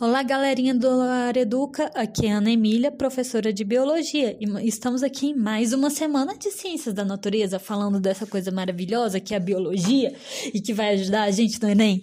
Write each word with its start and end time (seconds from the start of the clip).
Olá, 0.00 0.24
galerinha 0.24 0.74
do 0.74 0.90
Lar 0.90 1.36
Educa. 1.36 1.88
Aqui 1.94 2.26
é 2.26 2.32
Ana 2.32 2.50
Emília, 2.50 2.90
professora 2.90 3.52
de 3.52 3.62
Biologia, 3.62 4.36
e 4.40 4.68
estamos 4.68 5.04
aqui 5.04 5.28
em 5.28 5.36
mais 5.36 5.72
uma 5.72 5.88
semana 5.88 6.36
de 6.36 6.50
Ciências 6.50 6.92
da 6.92 7.04
Natureza, 7.04 7.60
falando 7.60 8.00
dessa 8.00 8.26
coisa 8.26 8.50
maravilhosa 8.50 9.20
que 9.20 9.34
é 9.34 9.36
a 9.36 9.40
biologia 9.40 10.12
e 10.52 10.60
que 10.60 10.74
vai 10.74 10.94
ajudar 10.94 11.22
a 11.22 11.30
gente 11.30 11.62
no 11.62 11.68
Enem. 11.68 12.02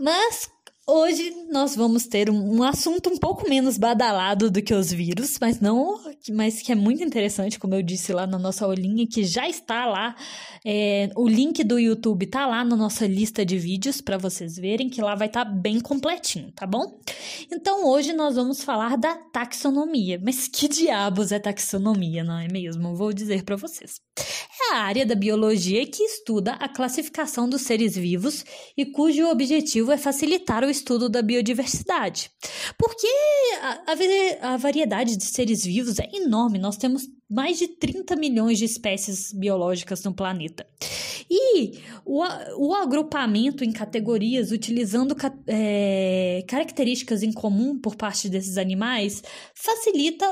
Mas 0.00 0.50
Hoje 0.88 1.34
nós 1.50 1.74
vamos 1.74 2.06
ter 2.06 2.30
um, 2.30 2.62
assunto 2.62 3.10
um 3.10 3.16
pouco 3.16 3.48
menos 3.48 3.76
badalado 3.76 4.48
do 4.48 4.62
que 4.62 4.72
os 4.72 4.92
vírus, 4.92 5.36
mas 5.40 5.58
não, 5.58 6.00
mas 6.30 6.62
que 6.62 6.70
é 6.70 6.76
muito 6.76 7.02
interessante, 7.02 7.58
como 7.58 7.74
eu 7.74 7.82
disse 7.82 8.12
lá 8.12 8.24
na 8.24 8.38
nossa 8.38 8.64
aulinha, 8.64 9.04
que 9.04 9.24
já 9.24 9.48
está 9.48 9.84
lá. 9.84 10.14
É, 10.64 11.10
o 11.16 11.26
link 11.26 11.64
do 11.64 11.76
YouTube 11.76 12.22
está 12.22 12.46
lá 12.46 12.64
na 12.64 12.76
nossa 12.76 13.04
lista 13.04 13.44
de 13.44 13.58
vídeos 13.58 14.00
para 14.00 14.16
vocês 14.16 14.54
verem, 14.54 14.88
que 14.88 15.02
lá 15.02 15.16
vai 15.16 15.26
estar 15.26 15.44
tá 15.44 15.50
bem 15.50 15.80
completinho, 15.80 16.52
tá 16.52 16.64
bom? 16.68 17.00
Então 17.50 17.88
hoje 17.88 18.12
nós 18.12 18.36
vamos 18.36 18.62
falar 18.62 18.96
da 18.96 19.16
taxonomia. 19.16 20.20
Mas 20.22 20.46
que 20.46 20.68
diabos 20.68 21.32
é 21.32 21.40
taxonomia, 21.40 22.22
não 22.22 22.38
é 22.38 22.46
mesmo? 22.46 22.94
Vou 22.94 23.12
dizer 23.12 23.42
para 23.42 23.56
vocês 23.56 24.00
é 24.72 24.74
a 24.74 24.78
área 24.78 25.04
da 25.04 25.14
biologia 25.14 25.86
que 25.86 26.02
estuda 26.02 26.52
a 26.52 26.68
classificação 26.68 27.48
dos 27.48 27.62
seres 27.62 27.94
vivos 27.94 28.44
e 28.76 28.86
cujo 28.86 29.28
objetivo 29.28 29.92
é 29.92 29.98
facilitar 29.98 30.64
o 30.64 30.70
estudo 30.76 31.08
da 31.08 31.22
biodiversidade. 31.22 32.30
Porque 32.78 33.06
a, 33.62 33.92
a, 34.54 34.56
variedade 34.56 35.16
de 35.16 35.24
seres 35.24 35.64
vivos 35.64 35.98
é 35.98 36.08
enorme, 36.12 36.58
nós 36.58 36.76
temos 36.76 37.08
mais 37.28 37.58
de 37.58 37.68
30 37.68 38.14
milhões 38.16 38.58
de 38.58 38.64
espécies 38.64 39.32
biológicas 39.32 40.02
no 40.04 40.14
planeta. 40.14 40.66
E 41.28 41.78
o, 42.04 42.22
o 42.56 42.74
agrupamento 42.74 43.64
em 43.64 43.72
categorias 43.72 44.52
utilizando 44.52 45.16
é, 45.48 46.44
características 46.46 47.22
em 47.22 47.32
comum 47.32 47.78
por 47.78 47.96
parte 47.96 48.28
desses 48.28 48.56
animais 48.56 49.22
facilita 49.54 50.24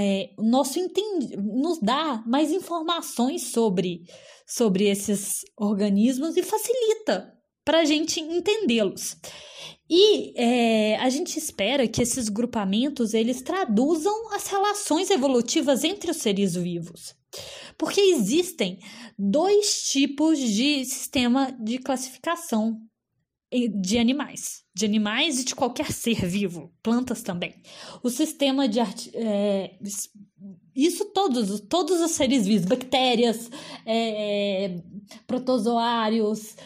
é, 0.00 0.30
o 0.36 0.42
nosso 0.44 0.78
entendimento, 0.78 1.42
nos 1.42 1.80
dá 1.80 2.22
mais 2.26 2.52
informações 2.52 3.50
sobre, 3.50 4.02
sobre 4.46 4.84
esses 4.88 5.44
organismos 5.56 6.36
e 6.36 6.42
facilita 6.42 7.36
para 7.64 7.80
a 7.80 7.84
gente 7.84 8.20
entendê-los. 8.20 9.16
E 9.88 10.32
é, 10.36 10.96
a 10.96 11.08
gente 11.08 11.38
espera 11.38 11.86
que 11.86 12.02
esses 12.02 12.28
grupamentos 12.28 13.14
eles 13.14 13.40
traduzam 13.42 14.32
as 14.32 14.46
relações 14.48 15.10
evolutivas 15.10 15.84
entre 15.84 16.10
os 16.10 16.16
seres 16.16 16.54
vivos. 16.54 17.14
Porque 17.78 18.00
existem 18.00 18.78
dois 19.18 19.84
tipos 19.84 20.38
de 20.38 20.84
sistema 20.84 21.52
de 21.60 21.78
classificação 21.78 22.80
de 23.80 23.96
animais, 23.96 24.64
de 24.74 24.84
animais 24.84 25.40
e 25.40 25.44
de 25.44 25.54
qualquer 25.54 25.92
ser 25.92 26.26
vivo, 26.26 26.72
plantas 26.82 27.22
também. 27.22 27.54
O 28.02 28.10
sistema 28.10 28.68
de 28.68 28.80
é, 29.14 29.78
isso 30.74 31.04
todos, 31.06 31.60
todos 31.60 32.00
os 32.00 32.10
seres 32.10 32.46
vivos, 32.46 32.66
bactérias, 32.66 33.48
é, 33.86 34.78
protozoários, 35.26 36.56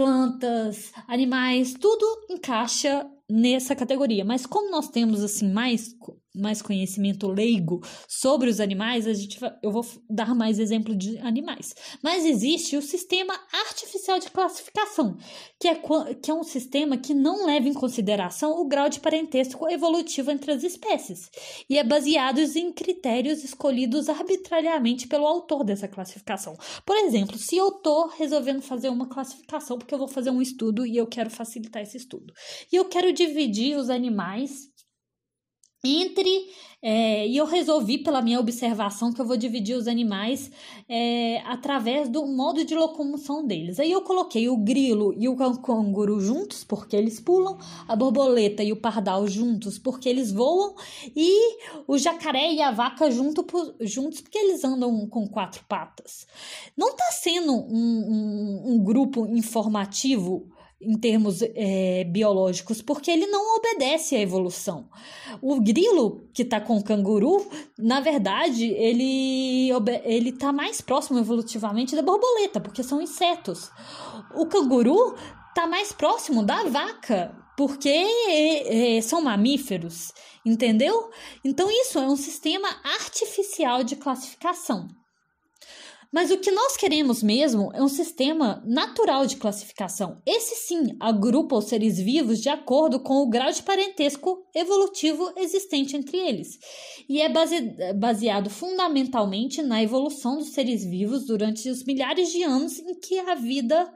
plantas, 0.00 0.94
animais, 1.06 1.74
tudo 1.74 2.06
encaixa 2.30 3.06
nessa 3.28 3.76
categoria. 3.76 4.24
Mas 4.24 4.46
como 4.46 4.70
nós 4.70 4.88
temos 4.88 5.22
assim 5.22 5.52
mais 5.52 5.94
mais 6.34 6.62
conhecimento 6.62 7.28
leigo 7.28 7.80
sobre 8.08 8.48
os 8.48 8.60
animais, 8.60 9.06
a 9.06 9.12
gente 9.12 9.38
vai, 9.40 9.52
eu 9.62 9.70
vou 9.70 9.84
dar 10.08 10.34
mais 10.34 10.58
exemplo 10.58 10.94
de 10.94 11.18
animais. 11.18 11.74
Mas 12.02 12.24
existe 12.24 12.76
o 12.76 12.82
sistema 12.82 13.34
artificial 13.52 14.18
de 14.18 14.30
classificação, 14.30 15.16
que 15.58 15.68
é, 15.68 15.80
que 16.22 16.30
é 16.30 16.34
um 16.34 16.44
sistema 16.44 16.96
que 16.96 17.14
não 17.14 17.46
leva 17.46 17.68
em 17.68 17.74
consideração 17.74 18.52
o 18.60 18.68
grau 18.68 18.88
de 18.88 19.00
parentesco 19.00 19.68
evolutivo 19.68 20.30
entre 20.30 20.52
as 20.52 20.62
espécies 20.62 21.30
e 21.68 21.78
é 21.78 21.84
baseado 21.84 22.40
em 22.40 22.72
critérios 22.72 23.44
escolhidos 23.44 24.08
arbitrariamente 24.08 25.06
pelo 25.06 25.26
autor 25.26 25.64
dessa 25.64 25.88
classificação. 25.88 26.56
Por 26.84 26.96
exemplo, 26.96 27.36
se 27.36 27.56
eu 27.56 27.68
estou 27.68 28.08
resolvendo 28.08 28.62
fazer 28.62 28.88
uma 28.88 29.08
classificação 29.08 29.78
porque 29.78 29.94
eu 29.94 29.98
vou 29.98 30.08
fazer 30.08 30.30
um 30.30 30.40
estudo 30.40 30.86
e 30.86 30.96
eu 30.96 31.06
quero 31.06 31.30
facilitar 31.30 31.82
esse 31.82 31.96
estudo, 31.96 32.32
e 32.72 32.76
eu 32.76 32.84
quero 32.86 33.12
dividir 33.12 33.76
os 33.76 33.90
animais 33.90 34.69
entre 35.84 36.48
é, 36.82 37.26
e 37.26 37.36
eu 37.36 37.44
resolvi 37.44 37.98
pela 37.98 38.22
minha 38.22 38.40
observação 38.40 39.12
que 39.12 39.20
eu 39.20 39.26
vou 39.26 39.36
dividir 39.36 39.76
os 39.76 39.86
animais 39.86 40.50
é, 40.88 41.42
através 41.44 42.08
do 42.08 42.24
modo 42.24 42.64
de 42.64 42.74
locomoção 42.74 43.46
deles. 43.46 43.78
Aí 43.78 43.92
eu 43.92 44.00
coloquei 44.00 44.48
o 44.48 44.56
grilo 44.56 45.14
e 45.18 45.28
o 45.28 45.36
canguru 45.36 46.18
juntos 46.20 46.64
porque 46.64 46.96
eles 46.96 47.20
pulam, 47.20 47.58
a 47.86 47.94
borboleta 47.94 48.62
e 48.62 48.72
o 48.72 48.76
pardal 48.76 49.28
juntos 49.28 49.78
porque 49.78 50.08
eles 50.08 50.32
voam 50.32 50.74
e 51.14 51.58
o 51.86 51.98
jacaré 51.98 52.50
e 52.50 52.62
a 52.62 52.70
vaca 52.70 53.10
junto 53.10 53.44
juntos 53.80 54.22
porque 54.22 54.38
eles 54.38 54.64
andam 54.64 55.06
com 55.06 55.28
quatro 55.28 55.62
patas. 55.68 56.26
Não 56.74 56.88
está 56.90 57.04
sendo 57.12 57.52
um, 57.52 57.66
um, 57.68 58.72
um 58.72 58.78
grupo 58.82 59.26
informativo 59.26 60.50
em 60.80 60.98
termos 60.98 61.42
é, 61.42 62.04
biológicos, 62.04 62.80
porque 62.80 63.10
ele 63.10 63.26
não 63.26 63.56
obedece 63.56 64.16
à 64.16 64.20
evolução. 64.20 64.88
O 65.42 65.60
grilo 65.60 66.26
que 66.32 66.42
está 66.42 66.60
com 66.60 66.78
o 66.78 66.82
canguru, 66.82 67.46
na 67.78 68.00
verdade, 68.00 68.66
ele 68.66 69.70
ele 70.04 70.30
está 70.30 70.52
mais 70.52 70.80
próximo 70.80 71.18
evolutivamente 71.18 71.94
da 71.94 72.02
borboleta, 72.02 72.60
porque 72.60 72.82
são 72.82 73.02
insetos. 73.02 73.70
O 74.34 74.46
canguru 74.46 75.14
está 75.50 75.66
mais 75.66 75.92
próximo 75.92 76.42
da 76.42 76.64
vaca, 76.64 77.36
porque 77.56 77.88
é, 77.88 78.96
é, 78.96 79.00
são 79.02 79.20
mamíferos, 79.20 80.12
entendeu? 80.46 81.10
Então 81.44 81.70
isso 81.70 81.98
é 81.98 82.08
um 82.08 82.16
sistema 82.16 82.68
artificial 82.82 83.84
de 83.84 83.96
classificação. 83.96 84.88
Mas 86.12 86.32
o 86.32 86.38
que 86.38 86.50
nós 86.50 86.76
queremos 86.76 87.22
mesmo 87.22 87.70
é 87.72 87.80
um 87.80 87.88
sistema 87.88 88.60
natural 88.66 89.26
de 89.26 89.36
classificação. 89.36 90.20
Esse 90.26 90.56
sim 90.56 90.96
agrupa 90.98 91.56
os 91.56 91.66
seres 91.66 91.98
vivos 91.98 92.40
de 92.40 92.48
acordo 92.48 92.98
com 92.98 93.22
o 93.22 93.28
grau 93.30 93.52
de 93.52 93.62
parentesco 93.62 94.44
evolutivo 94.52 95.32
existente 95.36 95.96
entre 95.96 96.16
eles. 96.16 96.58
E 97.08 97.20
é 97.20 97.28
base 97.28 97.76
baseado 97.96 98.50
fundamentalmente 98.50 99.62
na 99.62 99.80
evolução 99.80 100.38
dos 100.38 100.48
seres 100.48 100.84
vivos 100.84 101.26
durante 101.26 101.70
os 101.70 101.84
milhares 101.84 102.32
de 102.32 102.42
anos 102.42 102.80
em 102.80 102.98
que 102.98 103.16
a 103.20 103.36
vida 103.36 103.88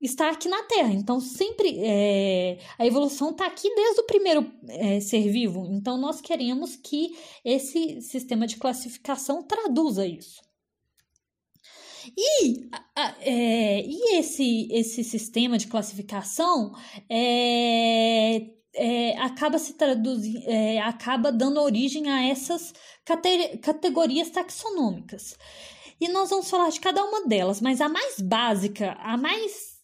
está 0.00 0.30
aqui 0.30 0.48
na 0.48 0.62
Terra. 0.62 0.92
Então, 0.92 1.18
sempre 1.18 1.80
é, 1.80 2.58
a 2.78 2.86
evolução 2.86 3.30
está 3.30 3.46
aqui 3.46 3.68
desde 3.74 4.02
o 4.02 4.06
primeiro 4.06 4.52
é, 4.68 5.00
ser 5.00 5.28
vivo. 5.28 5.66
Então, 5.72 5.98
nós 5.98 6.20
queremos 6.20 6.76
que 6.76 7.16
esse 7.44 8.00
sistema 8.02 8.46
de 8.46 8.56
classificação 8.56 9.42
traduza 9.42 10.06
isso. 10.06 10.47
E, 12.16 12.68
é, 13.20 13.82
e 13.84 14.16
esse, 14.18 14.68
esse 14.70 15.04
sistema 15.04 15.58
de 15.58 15.66
classificação 15.66 16.72
é, 17.10 18.46
é, 18.74 19.18
acaba 19.18 19.58
se 19.58 19.74
traduzindo, 19.74 20.42
é, 20.46 20.78
acaba 20.80 21.32
dando 21.32 21.60
origem 21.60 22.08
a 22.08 22.28
essas 22.28 22.72
cate 23.04 23.58
categorias 23.58 24.30
taxonômicas. 24.30 25.36
E 26.00 26.08
nós 26.08 26.30
vamos 26.30 26.48
falar 26.48 26.70
de 26.70 26.80
cada 26.80 27.04
uma 27.04 27.26
delas, 27.26 27.60
mas 27.60 27.80
a 27.80 27.88
mais 27.88 28.20
básica, 28.20 28.96
a 29.00 29.16
mais 29.16 29.78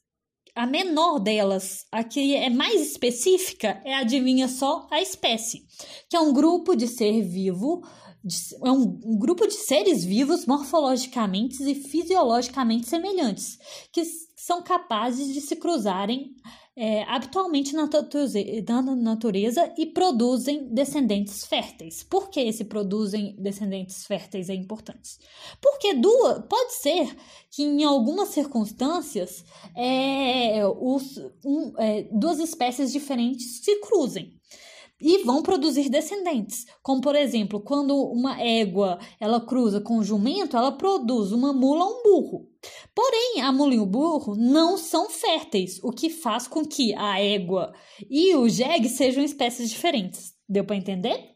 a 0.54 0.66
menor 0.66 1.18
delas, 1.18 1.84
a 1.90 2.04
que 2.04 2.36
é 2.36 2.48
mais 2.48 2.80
específica, 2.80 3.80
é 3.84 3.94
adivinha 3.94 4.46
só 4.46 4.86
a 4.88 5.02
espécie, 5.02 5.66
que 6.08 6.16
é 6.16 6.20
um 6.20 6.32
grupo 6.32 6.76
de 6.76 6.86
ser 6.86 7.22
vivo 7.22 7.82
é 8.64 8.70
um, 8.70 9.18
grupo 9.18 9.46
de 9.46 9.54
seres 9.54 10.04
vivos 10.04 10.46
morfologicamente 10.46 11.62
e 11.62 11.74
fisiologicamente 11.74 12.88
semelhantes, 12.88 13.58
que 13.92 14.02
são 14.34 14.62
capazes 14.62 15.32
de 15.32 15.40
se 15.42 15.56
cruzarem 15.56 16.34
é, 16.76 17.04
habitualmente 17.04 17.72
na 17.74 17.88
natureza 18.96 19.72
e 19.78 19.86
produzem 19.86 20.68
descendentes 20.72 21.44
férteis. 21.44 22.02
Por 22.02 22.30
que 22.30 22.40
esse 22.40 22.64
produzem 22.64 23.36
descendentes 23.38 24.06
férteis 24.06 24.48
é 24.48 24.54
importante? 24.54 25.18
Porque 25.60 25.94
duas, 25.94 26.44
pode 26.48 26.72
ser 26.74 27.14
que 27.50 27.62
em 27.62 27.84
algumas 27.84 28.30
circunstâncias 28.30 29.44
é, 29.76 30.66
os, 30.66 31.18
um, 31.44 31.74
é, 31.78 32.08
duas 32.10 32.40
espécies 32.40 32.90
diferentes 32.90 33.60
se 33.62 33.80
cruzem 33.80 34.34
e 35.04 35.22
vão 35.22 35.42
produzir 35.42 35.90
descendentes. 35.90 36.64
Como 36.82 37.02
por 37.02 37.14
exemplo, 37.14 37.60
quando 37.60 37.94
uma 37.94 38.40
égua 38.40 38.98
ela 39.20 39.38
cruza 39.38 39.78
com 39.78 39.98
um 39.98 40.02
jumento, 40.02 40.56
ela 40.56 40.72
produz 40.72 41.30
uma 41.30 41.52
mula 41.52 41.84
ou 41.84 41.98
um 41.98 42.02
burro. 42.02 42.48
Porém, 42.94 43.42
a 43.42 43.52
mula 43.52 43.74
e 43.74 43.78
o 43.78 43.84
burro 43.84 44.34
não 44.34 44.78
são 44.78 45.10
férteis, 45.10 45.78
o 45.84 45.90
que 45.90 46.08
faz 46.08 46.48
com 46.48 46.64
que 46.64 46.94
a 46.94 47.20
égua 47.20 47.74
e 48.08 48.34
o 48.34 48.48
jegue 48.48 48.88
sejam 48.88 49.22
espécies 49.22 49.68
diferentes. 49.68 50.32
Deu 50.48 50.64
para 50.64 50.76
entender? 50.76 51.34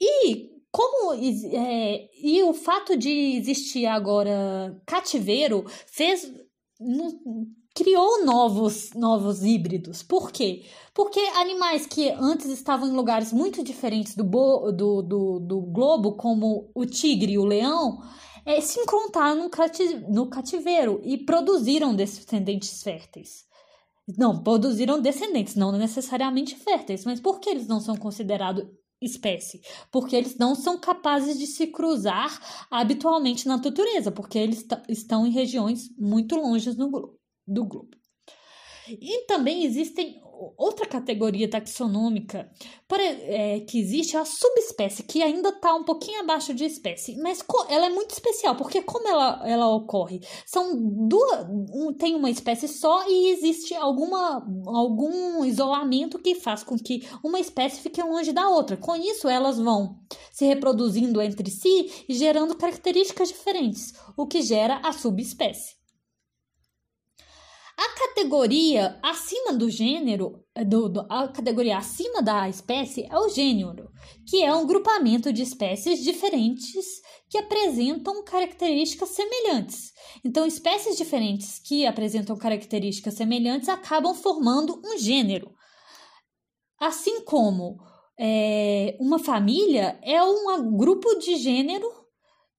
E 0.00 0.48
como 0.72 1.12
é, 1.12 2.08
e 2.22 2.42
o 2.44 2.54
fato 2.54 2.96
de 2.96 3.10
existir 3.10 3.84
agora 3.84 4.80
cativeiro 4.86 5.66
fez 5.86 6.32
criou 7.74 8.24
novos, 8.24 8.90
novos 8.94 9.42
híbridos. 9.42 10.02
Por 10.02 10.30
quê? 10.30 10.64
Porque 10.94 11.20
animais 11.36 11.86
que 11.86 12.10
antes 12.10 12.46
estavam 12.46 12.88
em 12.88 12.92
lugares 12.92 13.32
muito 13.32 13.62
diferentes 13.62 14.14
do, 14.14 14.24
do, 14.24 15.02
do, 15.02 15.40
do 15.40 15.60
globo, 15.62 16.16
como 16.16 16.70
o 16.74 16.84
tigre 16.84 17.32
e 17.32 17.38
o 17.38 17.44
leão, 17.44 18.02
é, 18.44 18.60
se 18.60 18.80
encontraram 18.80 19.48
no 20.08 20.26
cativeiro 20.28 21.00
e 21.04 21.18
produziram 21.18 21.94
descendentes 21.94 22.82
férteis. 22.82 23.44
Não, 24.18 24.42
produziram 24.42 25.00
descendentes, 25.00 25.54
não 25.54 25.70
necessariamente 25.72 26.56
férteis, 26.56 27.04
mas 27.04 27.20
por 27.20 27.38
que 27.38 27.48
eles 27.48 27.68
não 27.68 27.80
são 27.80 27.96
considerados 27.96 28.66
espécie? 29.00 29.60
Porque 29.90 30.16
eles 30.16 30.36
não 30.36 30.54
são 30.54 30.78
capazes 30.78 31.38
de 31.38 31.46
se 31.46 31.68
cruzar 31.68 32.66
habitualmente 32.70 33.46
na 33.46 33.56
natureza, 33.56 34.10
porque 34.10 34.38
eles 34.38 34.66
estão 34.88 35.26
em 35.26 35.30
regiões 35.30 35.90
muito 35.96 36.34
longe 36.36 36.70
do 37.52 37.64
globo. 37.64 38.00
E 38.88 39.26
também 39.26 39.64
existem 39.64 40.20
outra 40.56 40.86
categoria 40.86 41.48
taxonômica 41.48 42.50
para, 42.88 43.02
é, 43.02 43.60
que 43.60 43.78
existe 43.78 44.16
a 44.16 44.24
subespécie, 44.24 45.02
que 45.02 45.22
ainda 45.22 45.50
está 45.50 45.74
um 45.74 45.84
pouquinho 45.84 46.20
abaixo 46.20 46.54
de 46.54 46.64
espécie, 46.64 47.16
mas 47.16 47.44
ela 47.68 47.86
é 47.86 47.90
muito 47.90 48.12
especial, 48.12 48.56
porque 48.56 48.80
como 48.82 49.06
ela, 49.06 49.42
ela 49.46 49.68
ocorre? 49.68 50.20
São 50.46 50.74
duas, 51.06 51.46
um, 51.50 51.92
tem 51.92 52.14
uma 52.14 52.30
espécie 52.30 52.66
só 52.68 53.06
e 53.08 53.28
existe 53.32 53.74
alguma, 53.74 54.46
algum 54.66 55.44
isolamento 55.44 56.18
que 56.18 56.34
faz 56.34 56.62
com 56.62 56.76
que 56.76 57.06
uma 57.22 57.38
espécie 57.38 57.80
fique 57.80 58.02
longe 58.02 58.32
da 58.32 58.48
outra. 58.48 58.76
Com 58.76 58.96
isso, 58.96 59.28
elas 59.28 59.58
vão 59.58 60.00
se 60.32 60.46
reproduzindo 60.46 61.20
entre 61.20 61.50
si 61.50 62.04
e 62.08 62.14
gerando 62.14 62.56
características 62.56 63.28
diferentes, 63.28 63.92
o 64.16 64.26
que 64.26 64.40
gera 64.40 64.80
a 64.82 64.92
subespécie. 64.92 65.79
A 67.80 67.88
categoria 67.94 69.00
acima 69.02 69.54
do 69.54 69.70
gênero, 69.70 70.44
é, 70.54 70.62
do, 70.62 70.86
do, 70.86 71.00
a 71.08 71.28
categoria 71.28 71.78
acima 71.78 72.20
da 72.20 72.46
espécie 72.46 73.08
é 73.10 73.18
o 73.18 73.30
gênero, 73.30 73.90
que 74.28 74.44
é 74.44 74.54
um 74.54 74.66
grupamento 74.66 75.32
de 75.32 75.40
espécies 75.40 76.04
diferentes 76.04 76.84
que 77.30 77.38
apresentam 77.38 78.22
características 78.22 79.08
semelhantes. 79.08 79.92
Então, 80.22 80.44
espécies 80.44 80.98
diferentes 80.98 81.58
que 81.58 81.86
apresentam 81.86 82.36
características 82.36 83.14
semelhantes 83.14 83.70
acabam 83.70 84.14
formando 84.14 84.78
um 84.84 84.98
gênero. 84.98 85.50
Assim 86.78 87.24
como 87.24 87.78
é, 88.18 88.94
uma 89.00 89.18
família 89.18 89.98
é 90.02 90.22
um 90.22 90.76
grupo 90.76 91.14
de 91.14 91.36
gênero 91.36 91.88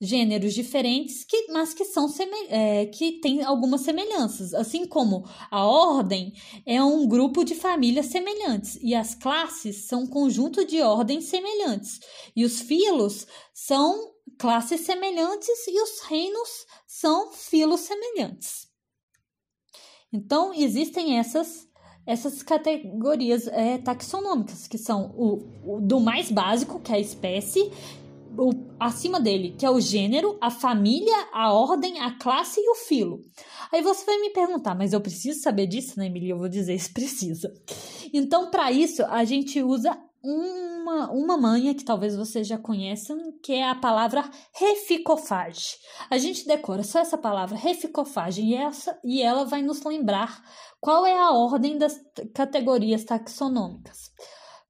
gêneros 0.02 0.56
diferentes, 0.56 1.24
que, 1.24 1.52
mas 1.52 1.76
que 1.76 1.86
são 1.86 2.08
é, 2.50 2.88
que 2.88 3.20
têm 3.22 3.44
algumas 3.44 3.82
semelhanças, 3.82 4.52
assim 4.52 4.88
como 4.88 5.24
a 5.52 5.64
ordem 5.64 6.34
é 6.66 6.84
um 6.84 7.08
grupo 7.08 7.44
de 7.44 7.54
famílias 7.54 8.08
semelhantes 8.08 8.80
e 8.82 8.96
as 8.96 9.14
classes 9.14 9.86
são 9.86 10.02
um 10.02 10.08
conjunto 10.08 10.66
de 10.66 10.82
ordens 10.82 11.26
semelhantes 11.26 12.00
e 12.36 12.44
os 12.44 12.62
filos 12.62 13.28
são 13.54 14.12
classes 14.40 14.82
semelhantes 14.82 15.68
e 15.68 15.80
os 15.80 16.02
reinos 16.02 16.66
são 16.88 17.32
filos 17.32 17.82
semelhantes. 17.82 18.68
Então 20.12 20.52
existem 20.52 21.20
essas 21.20 21.70
essas 22.04 22.42
categorias 22.42 23.46
é, 23.48 23.78
taxonômicas, 23.78 24.68
que 24.68 24.78
são 24.80 25.14
o, 25.16 25.76
o, 25.76 25.80
do 25.80 26.00
mais 26.00 26.32
básico, 26.32 26.80
que 26.80 26.92
é 26.92 26.96
a 26.96 27.00
espécie, 27.00 27.72
o, 28.38 28.50
acima 28.82 29.20
dele, 29.20 29.56
que 29.56 29.64
é 29.64 29.70
o 29.70 29.80
gênero, 29.80 30.40
a 30.42 30.50
família, 30.50 31.28
a 31.32 31.54
ordem, 31.54 32.00
a 32.00 32.18
classe 32.18 32.60
e 32.60 32.70
o 32.72 32.76
filo. 32.76 33.22
Aí 33.72 33.80
você 33.80 34.04
vai 34.04 34.20
me 34.20 34.32
perguntar, 34.32 34.74
mas 34.74 34.92
eu 34.92 35.00
preciso 35.00 35.40
saber 35.40 35.68
disso, 35.68 36.00
né, 36.00 36.08
Emília? 36.08 36.34
Eu 36.34 36.40
vou 36.40 36.50
dizer, 36.50 36.74
isso 36.74 36.92
precisa. 36.94 37.54
Então, 38.12 38.50
para 38.50 38.72
isso, 38.72 39.04
a 39.06 39.24
gente 39.24 39.62
usa 39.62 39.96
uma, 40.24 41.12
uma 41.12 41.38
manha 41.38 41.76
que 41.76 41.86
talvez 41.86 42.16
vocês 42.16 42.48
já 42.48 42.58
conheçam, 42.58 43.18
que 43.44 43.54
é 43.54 43.70
a 43.70 43.76
palavra 43.76 44.28
reficofage. 44.56 45.78
A 46.10 46.18
gente 46.18 46.48
decora 46.48 46.82
só 46.82 47.00
essa 47.00 47.20
palavra 47.20 47.56
reficofage 47.56 48.42
e, 48.42 48.56
essa, 48.56 49.00
e 49.04 49.22
ela 49.22 49.46
vai 49.46 49.62
nos 49.62 49.84
lembrar 49.84 50.42
qual 50.80 51.06
é 51.06 51.20
a 51.20 51.32
ordem 51.32 51.78
das 51.78 52.00
categorias 52.34 53.04
taxonômicas. 53.04 54.10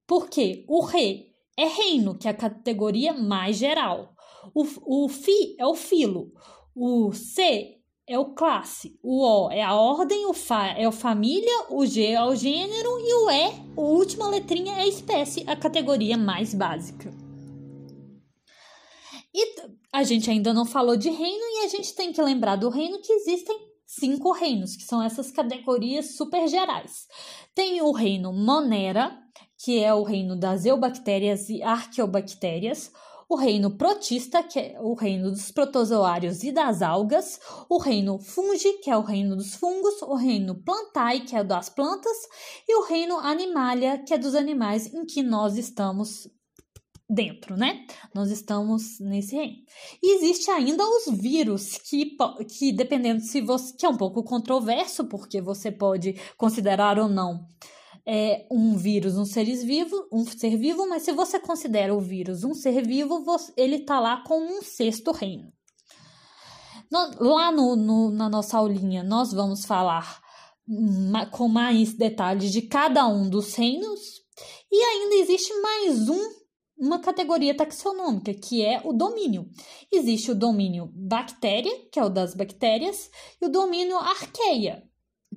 Porque 0.06 0.66
o 0.68 0.84
re 0.84 1.31
é 1.56 1.66
reino, 1.66 2.16
que 2.16 2.26
é 2.26 2.30
a 2.30 2.34
categoria 2.34 3.12
mais 3.12 3.56
geral. 3.56 4.14
O, 4.54 5.04
o 5.04 5.08
fi 5.08 5.54
é 5.58 5.66
o 5.66 5.74
filo. 5.74 6.32
O 6.74 7.12
C 7.12 7.78
é 8.06 8.18
o 8.18 8.34
classe. 8.34 8.98
O 9.02 9.22
O 9.22 9.50
é 9.50 9.62
a 9.62 9.74
ordem. 9.74 10.26
O 10.26 10.32
Fa 10.32 10.68
é 10.68 10.84
a 10.84 10.92
família. 10.92 11.66
O 11.70 11.86
G 11.86 12.06
é 12.06 12.24
o 12.24 12.34
gênero. 12.34 12.98
E 12.98 13.14
o 13.14 13.30
E, 13.30 13.44
a 13.76 13.80
última 13.80 14.28
letrinha, 14.28 14.72
é 14.74 14.82
a 14.82 14.86
espécie, 14.86 15.44
a 15.46 15.54
categoria 15.54 16.16
mais 16.16 16.54
básica. 16.54 17.12
E 19.34 19.54
a 19.92 20.02
gente 20.02 20.30
ainda 20.30 20.52
não 20.52 20.66
falou 20.66 20.96
de 20.96 21.08
reino 21.08 21.44
e 21.44 21.64
a 21.64 21.68
gente 21.68 21.94
tem 21.94 22.12
que 22.12 22.20
lembrar 22.20 22.56
do 22.56 22.68
reino 22.68 23.00
que 23.00 23.12
existem 23.12 23.56
cinco 23.86 24.32
reinos, 24.32 24.76
que 24.76 24.82
são 24.82 25.02
essas 25.02 25.30
categorias 25.30 26.16
super 26.16 26.48
gerais. 26.48 27.06
Tem 27.54 27.80
o 27.82 27.92
reino 27.92 28.32
Monera, 28.32 29.18
que 29.62 29.82
é 29.82 29.94
o 29.94 30.02
reino 30.02 30.34
das 30.34 30.64
eubactérias 30.64 31.48
e 31.48 31.62
arqueobactérias, 31.62 32.90
o 33.28 33.36
reino 33.36 33.70
protista, 33.78 34.42
que 34.42 34.58
é 34.58 34.76
o 34.80 34.92
reino 34.92 35.30
dos 35.30 35.52
protozoários 35.52 36.42
e 36.42 36.50
das 36.50 36.82
algas, 36.82 37.40
o 37.68 37.78
reino 37.78 38.18
fungi, 38.18 38.72
que 38.82 38.90
é 38.90 38.96
o 38.96 39.02
reino 39.02 39.36
dos 39.36 39.54
fungos, 39.54 40.02
o 40.02 40.16
reino 40.16 40.54
plantae, 40.54 41.20
que 41.20 41.36
é 41.36 41.44
das 41.44 41.70
plantas, 41.70 42.16
e 42.68 42.76
o 42.76 42.84
reino 42.84 43.16
animalia, 43.18 43.98
que 43.98 44.12
é 44.12 44.18
dos 44.18 44.34
animais 44.34 44.92
em 44.92 45.06
que 45.06 45.22
nós 45.22 45.56
estamos 45.56 46.28
dentro, 47.08 47.56
né? 47.56 47.86
Nós 48.12 48.30
estamos 48.30 48.98
nesse 48.98 49.36
reino. 49.36 49.58
E 50.02 50.16
existe 50.16 50.50
ainda 50.50 50.84
os 50.84 51.18
vírus, 51.18 51.78
que, 51.78 52.16
que 52.58 52.72
dependendo 52.72 53.20
se 53.20 53.40
você. 53.40 53.76
que 53.76 53.86
é 53.86 53.88
um 53.88 53.96
pouco 53.96 54.24
controverso, 54.24 55.04
porque 55.04 55.40
você 55.40 55.70
pode 55.70 56.14
considerar 56.36 56.98
ou 56.98 57.08
não 57.08 57.46
é, 58.06 58.46
um 58.50 58.76
vírus 58.76 59.16
um 59.16 59.24
ser 59.24 59.44
vivo, 59.44 60.08
um 60.12 60.24
ser 60.24 60.56
vivo, 60.56 60.88
mas 60.88 61.02
se 61.02 61.12
você 61.12 61.38
considera 61.38 61.94
o 61.94 62.00
vírus 62.00 62.44
um 62.44 62.54
ser 62.54 62.84
vivo, 62.86 63.22
você, 63.24 63.52
ele 63.56 63.76
está 63.76 64.00
lá 64.00 64.22
com 64.24 64.40
um 64.40 64.62
sexto 64.62 65.12
reino. 65.12 65.52
No, 66.90 67.10
lá 67.20 67.50
no, 67.50 67.76
no, 67.76 68.10
na 68.10 68.28
nossa 68.28 68.58
aulinha, 68.58 69.02
nós 69.02 69.32
vamos 69.32 69.64
falar 69.64 70.20
com 71.30 71.48
mais 71.48 71.92
detalhes 71.92 72.52
de 72.52 72.62
cada 72.62 73.06
um 73.06 73.28
dos 73.28 73.54
reinos 73.54 74.22
e 74.70 74.82
ainda 74.82 75.16
existe 75.16 75.52
mais 75.60 76.08
um 76.08 76.42
uma 76.78 76.98
categoria 76.98 77.56
taxonômica, 77.56 78.34
que 78.34 78.64
é 78.64 78.80
o 78.84 78.92
domínio. 78.92 79.48
Existe 79.90 80.32
o 80.32 80.34
domínio 80.34 80.90
bactéria, 80.92 81.72
que 81.92 81.98
é 81.98 82.04
o 82.04 82.08
das 82.08 82.34
bactérias, 82.34 83.08
e 83.40 83.46
o 83.46 83.48
domínio 83.48 83.96
arqueia, 83.98 84.82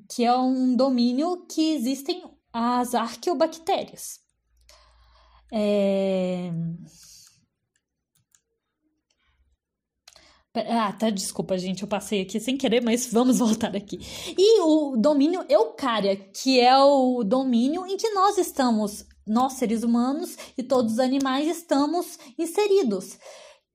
que 0.09 0.23
é 0.23 0.35
um 0.35 0.75
domínio 0.75 1.45
que 1.45 1.75
existem 1.75 2.23
as 2.57 2.95
arqueobactérias. 2.95 4.21
É... 5.51 6.49
Ah, 10.69 10.93
tá, 10.93 11.09
desculpa, 11.09 11.57
gente, 11.57 11.81
eu 11.81 11.87
passei 11.89 12.21
aqui 12.21 12.39
sem 12.39 12.55
querer, 12.55 12.81
mas 12.81 13.11
vamos 13.11 13.39
voltar 13.43 13.75
aqui. 13.75 13.99
E 14.37 14.61
o 14.61 14.95
domínio 14.95 15.43
eucária, 15.49 16.15
que 16.15 16.61
é 16.61 16.77
o 16.77 17.25
domínio 17.25 17.85
em 17.85 17.97
que 17.97 18.09
nós 18.11 18.37
estamos, 18.37 19.05
nós 19.27 19.53
seres 19.53 19.83
humanos 19.83 20.37
e 20.57 20.63
todos 20.63 20.93
os 20.93 20.99
animais 20.99 21.45
estamos 21.45 22.17
inseridos. 22.39 23.19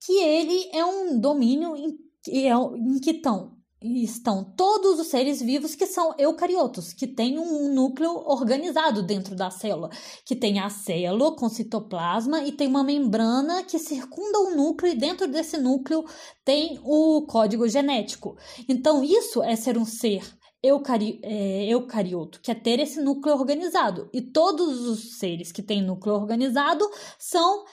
Que 0.06 0.20
ele 0.22 0.70
é 0.72 0.82
um 0.82 1.20
domínio 1.20 1.76
em, 1.76 1.98
é 2.30 2.54
em 2.54 2.98
que 2.98 3.10
estão 3.10 3.59
estão 3.82 4.44
todos 4.44 5.00
os 5.00 5.06
seres 5.06 5.40
vivos 5.40 5.74
que 5.74 5.86
são 5.86 6.14
eucariotos, 6.18 6.92
que 6.92 7.06
têm 7.06 7.38
um 7.38 7.72
núcleo 7.72 8.10
organizado 8.26 9.02
dentro 9.02 9.34
da 9.34 9.50
célula, 9.50 9.88
que 10.24 10.36
tem 10.36 10.60
a 10.60 10.68
célula 10.68 11.34
com 11.34 11.48
citoplasma 11.48 12.42
e 12.42 12.52
tem 12.52 12.68
uma 12.68 12.84
membrana 12.84 13.62
que 13.62 13.78
circunda 13.78 14.38
o 14.40 14.54
núcleo 14.54 14.92
e 14.92 14.96
dentro 14.96 15.26
desse 15.26 15.56
núcleo 15.56 16.04
tem 16.44 16.78
o 16.84 17.26
código 17.26 17.66
genético. 17.68 18.36
Então 18.68 19.02
isso 19.02 19.42
é 19.42 19.56
ser 19.56 19.78
um 19.78 19.86
ser 19.86 20.22
eucari 20.62 21.18
é, 21.22 21.64
eucarioto, 21.66 22.40
que 22.42 22.50
é 22.50 22.54
ter 22.54 22.80
esse 22.80 23.00
núcleo 23.00 23.34
organizado. 23.34 24.10
E 24.12 24.20
todos 24.20 24.86
os 24.86 25.18
seres 25.18 25.50
que 25.50 25.62
têm 25.62 25.82
núcleo 25.82 26.14
organizado 26.14 26.84
são 27.18 27.64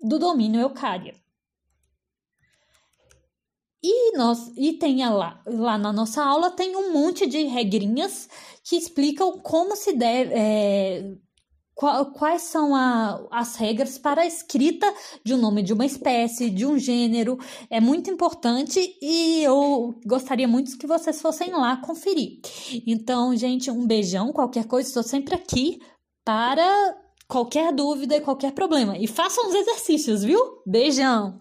do 0.00 0.18
domínio 0.18 0.60
eucária. 0.60 1.14
E, 3.82 4.16
nós, 4.16 4.52
e 4.56 4.74
tem 4.74 5.04
lá, 5.08 5.42
lá 5.44 5.76
na 5.76 5.92
nossa 5.92 6.22
aula 6.22 6.50
tem 6.50 6.76
um 6.76 6.92
monte 6.92 7.26
de 7.26 7.42
regrinhas 7.44 8.28
que 8.62 8.76
explicam 8.76 9.38
como 9.40 9.74
se 9.74 9.92
deve. 9.92 10.32
É, 10.34 11.16
quais 12.14 12.42
são 12.42 12.76
a, 12.76 13.26
as 13.30 13.56
regras 13.56 13.98
para 13.98 14.22
a 14.22 14.26
escrita 14.26 14.92
de 15.24 15.34
um 15.34 15.38
nome 15.38 15.62
de 15.62 15.72
uma 15.72 15.84
espécie, 15.84 16.48
de 16.48 16.64
um 16.64 16.78
gênero. 16.78 17.38
É 17.68 17.80
muito 17.80 18.10
importante 18.10 18.78
e 19.02 19.42
eu 19.42 19.98
gostaria 20.06 20.46
muito 20.46 20.78
que 20.78 20.86
vocês 20.86 21.20
fossem 21.20 21.50
lá 21.50 21.76
conferir. 21.78 22.40
Então, 22.86 23.34
gente, 23.34 23.70
um 23.70 23.86
beijão. 23.86 24.32
Qualquer 24.32 24.66
coisa, 24.66 24.88
estou 24.88 25.02
sempre 25.02 25.34
aqui 25.34 25.80
para 26.24 26.96
qualquer 27.26 27.72
dúvida 27.72 28.16
e 28.16 28.20
qualquer 28.20 28.52
problema. 28.52 28.96
E 28.96 29.06
façam 29.08 29.48
os 29.48 29.54
exercícios, 29.54 30.22
viu? 30.22 30.38
Beijão! 30.66 31.40